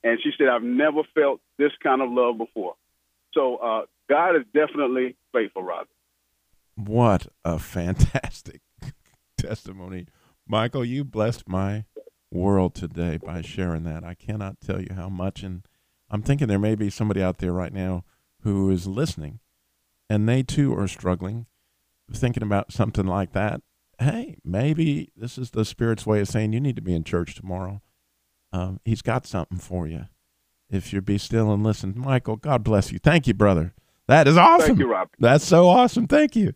[0.02, 2.76] And she said, I've never felt this kind of love before.
[3.34, 5.88] So uh, God is definitely faithful, Robbie.
[6.76, 8.60] What a fantastic
[9.36, 10.06] testimony.
[10.46, 11.84] Michael, you blessed my
[12.30, 14.04] world today by sharing that.
[14.04, 15.42] I cannot tell you how much.
[15.42, 15.66] And
[16.10, 18.04] I'm thinking there may be somebody out there right now
[18.42, 19.40] who is listening
[20.08, 21.46] and they too are struggling,
[22.12, 23.60] thinking about something like that.
[23.98, 27.34] Hey, maybe this is the Spirit's way of saying you need to be in church
[27.34, 27.82] tomorrow.
[28.52, 30.06] Um, he's got something for you.
[30.70, 32.98] If you be still and listen, Michael, God bless you.
[32.98, 33.74] Thank you, brother.
[34.08, 34.68] That is awesome.
[34.68, 35.10] Thank you, Robbie.
[35.18, 36.06] That's so awesome.
[36.06, 36.54] Thank you.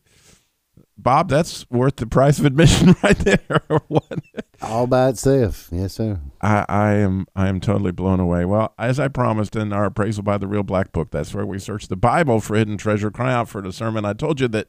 [0.96, 3.62] Bob, that's worth the price of admission right there.
[3.88, 4.20] what?
[4.60, 5.68] All by itself.
[5.70, 6.20] Yes, sir.
[6.40, 8.44] I, I am I am totally blown away.
[8.44, 11.58] Well, as I promised in our appraisal by the Real Black Book, that's where we
[11.58, 13.10] search the Bible for hidden treasure.
[13.10, 14.04] Cry out for the sermon.
[14.04, 14.68] I told you that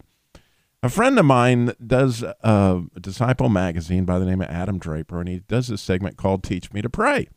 [0.82, 5.30] a friend of mine does a Disciple magazine by the name of Adam Draper, and
[5.30, 7.30] he does this segment called "Teach Me to Pray."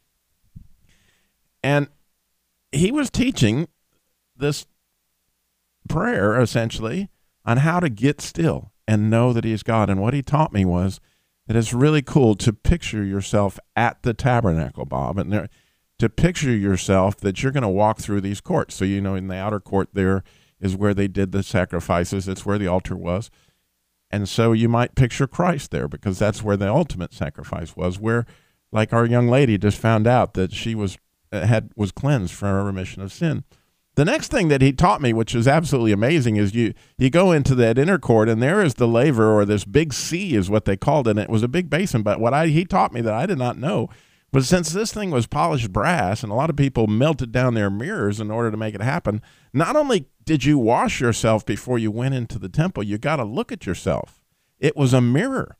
[1.63, 1.89] And
[2.73, 3.69] he was teaching
[4.37, 4.67] this
[5.87, 7.09] prayer essentially
[7.45, 9.91] on how to get still and know that he's God.
[9.91, 11.01] And what he taught me was
[11.47, 15.49] that it's really cool to picture yourself at the tabernacle, Bob, and there,
[15.99, 18.74] to picture yourself that you're going to walk through these courts.
[18.74, 20.22] So, you know, in the outer court there
[20.61, 23.30] is where they did the sacrifices, it's where the altar was.
[24.11, 28.24] And so you might picture Christ there because that's where the ultimate sacrifice was, where,
[28.72, 30.99] like our young lady just found out that she was
[31.32, 33.45] had was cleansed from a remission of sin.
[33.97, 37.33] The next thing that he taught me, which is absolutely amazing, is you you go
[37.33, 40.67] into that inner court and there is the laver or this big sea is what
[40.67, 41.13] they called it.
[41.13, 43.39] And it was a big basin, but what I he taught me that I did
[43.39, 43.89] not know
[44.33, 47.71] was since this thing was polished brass and a lot of people melted down their
[47.71, 49.23] mirrors in order to make it happen,
[49.55, 53.25] not only did you wash yourself before you went into the temple, you got to
[53.25, 54.21] look at yourself.
[54.59, 55.57] It was a mirror.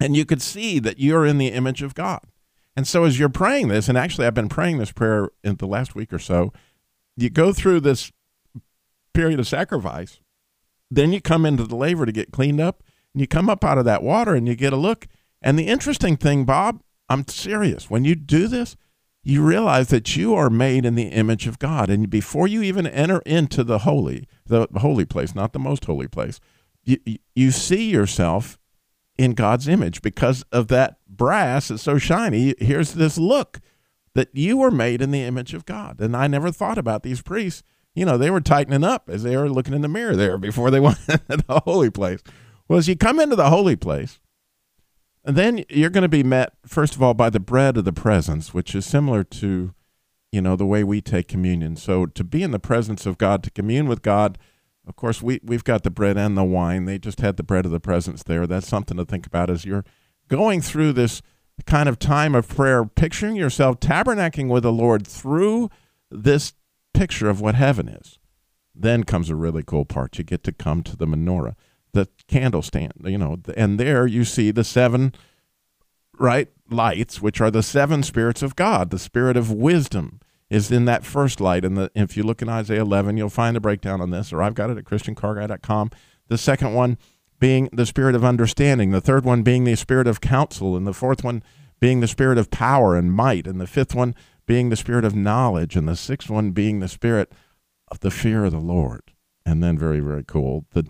[0.00, 2.22] And you could see that you're in the image of God.
[2.74, 5.66] And so as you're praying this, and actually I've been praying this prayer in the
[5.68, 6.52] last week or so,
[7.16, 8.12] you go through this
[9.14, 10.20] period of sacrifice,
[10.90, 12.82] then you come into the laver to get cleaned up,
[13.14, 15.06] and you come up out of that water and you get a look.
[15.42, 17.88] And the interesting thing, Bob, I'm serious.
[17.88, 18.76] When you do this,
[19.22, 21.90] you realize that you are made in the image of God.
[21.90, 26.06] And before you even enter into the holy, the holy place, not the most holy
[26.08, 26.38] place,
[26.84, 26.98] you,
[27.34, 28.58] you- see yourself
[29.18, 32.54] in God's image because of that brass is so shiny.
[32.58, 33.60] Here's this look
[34.16, 36.00] that you were made in the image of God.
[36.00, 37.62] And I never thought about these priests.
[37.94, 40.70] You know, they were tightening up as they were looking in the mirror there before
[40.70, 42.22] they went into the holy place.
[42.66, 44.18] Well, as you come into the holy place,
[45.22, 47.92] and then you're going to be met, first of all, by the bread of the
[47.92, 49.74] presence, which is similar to,
[50.32, 51.76] you know, the way we take communion.
[51.76, 54.38] So to be in the presence of God, to commune with God,
[54.86, 56.86] of course, we, we've got the bread and the wine.
[56.86, 58.46] They just had the bread of the presence there.
[58.46, 59.84] That's something to think about as you're
[60.28, 61.20] going through this
[61.64, 65.70] kind of time of prayer, picturing yourself tabernacling with the Lord through
[66.10, 66.52] this
[66.92, 68.18] picture of what heaven is.
[68.74, 70.18] Then comes a really cool part.
[70.18, 71.54] You get to come to the menorah,
[71.92, 75.14] the candle stand, you know, and there you see the seven
[76.18, 78.90] right lights, which are the seven spirits of God.
[78.90, 81.64] The spirit of wisdom is in that first light.
[81.64, 84.54] And if you look in Isaiah 11, you'll find a breakdown on this, or I've
[84.54, 85.90] got it at ChristianCarGuy.com.
[86.28, 86.98] The second one
[87.38, 90.94] being the spirit of understanding, the third one being the spirit of counsel, and the
[90.94, 91.42] fourth one
[91.80, 94.14] being the spirit of power and might, and the fifth one
[94.46, 97.32] being the spirit of knowledge, and the sixth one being the spirit
[97.88, 99.12] of the fear of the Lord.
[99.44, 100.86] And then, very, very cool, the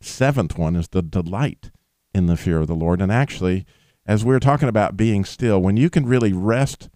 [0.00, 1.70] seventh one is the delight
[2.14, 3.00] in the fear of the Lord.
[3.00, 3.66] And actually,
[4.06, 6.88] as we are talking about being still, when you can really rest,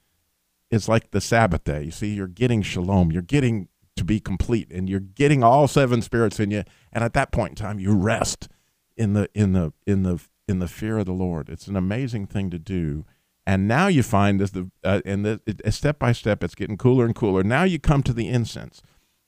[0.71, 1.85] it's like the Sabbath day.
[1.85, 6.03] You see, you're getting shalom, you're getting to be complete, and you're getting all seven
[6.03, 6.65] spirits in you.
[6.93, 8.49] And at that point in time, you rest
[8.97, 11.49] in the in the in the in the fear of the Lord.
[11.49, 13.05] It's an amazing thing to do.
[13.47, 16.79] And now you find as the uh, and the, it, step by step, it's getting
[16.79, 17.43] cooler and cooler.
[17.43, 18.83] Now you come to the incense,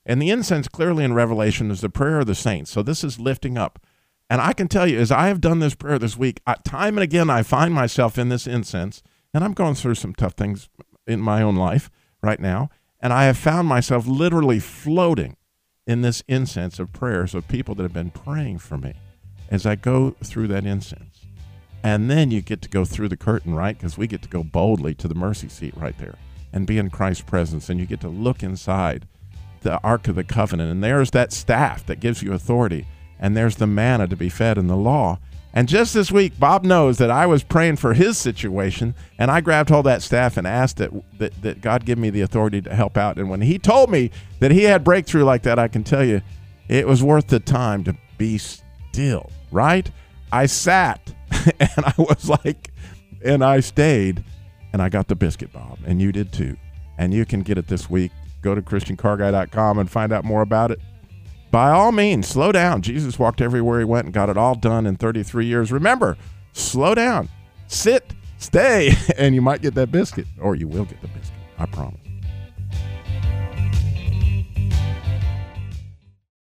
[0.05, 2.71] and the incense clearly in Revelation is the prayer of the saints.
[2.71, 3.79] So this is lifting up.
[4.29, 6.97] And I can tell you, as I have done this prayer this week, I, time
[6.97, 9.03] and again, I find myself in this incense,
[9.33, 10.67] and I'm going through some tough things
[11.05, 11.89] in my own life
[12.21, 12.69] right now.
[12.99, 15.37] And I have found myself literally floating
[15.85, 18.95] in this incense of prayers of people that have been praying for me
[19.49, 21.25] as I go through that incense.
[21.83, 23.77] And then you get to go through the curtain, right?
[23.77, 26.15] Because we get to go boldly to the mercy seat right there
[26.51, 27.69] and be in Christ's presence.
[27.69, 29.07] And you get to look inside
[29.61, 30.71] the Ark of the Covenant.
[30.71, 32.87] And there's that staff that gives you authority.
[33.19, 35.19] And there's the manna to be fed in the law.
[35.53, 39.41] And just this week, Bob knows that I was praying for his situation, and I
[39.41, 42.75] grabbed all that staff and asked that, that, that God give me the authority to
[42.75, 43.17] help out.
[43.17, 46.21] And when he told me that he had breakthrough like that, I can tell you
[46.67, 49.89] it was worth the time to be still, right?
[50.31, 51.13] I sat
[51.59, 52.71] and I was like,
[53.23, 54.23] and I stayed
[54.73, 56.57] and I got the biscuit, Bob, and you did too.
[56.97, 58.11] And you can get it this week.
[58.41, 60.79] Go to ChristianCarGuy.com and find out more about it.
[61.51, 62.81] By all means, slow down.
[62.81, 65.71] Jesus walked everywhere he went and got it all done in 33 years.
[65.71, 66.17] Remember,
[66.53, 67.29] slow down,
[67.67, 71.39] sit, stay, and you might get that biscuit, or you will get the biscuit.
[71.57, 72.06] I promise.